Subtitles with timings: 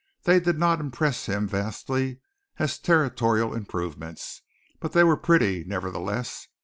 [0.23, 2.21] They did not impress him vastly
[2.57, 4.41] as territorial improvements,
[4.79, 6.47] but they were pretty, nevertheless.